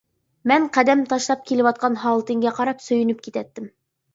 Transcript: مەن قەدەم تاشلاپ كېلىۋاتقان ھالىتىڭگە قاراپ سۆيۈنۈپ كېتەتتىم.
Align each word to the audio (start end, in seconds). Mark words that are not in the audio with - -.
مەن 0.51 0.63
قەدەم 0.77 1.03
تاشلاپ 1.11 1.45
كېلىۋاتقان 1.51 1.99
ھالىتىڭگە 2.05 2.55
قاراپ 2.61 2.83
سۆيۈنۈپ 2.87 3.25
كېتەتتىم. 3.29 3.71